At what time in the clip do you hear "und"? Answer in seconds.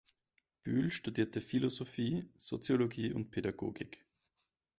3.13-3.29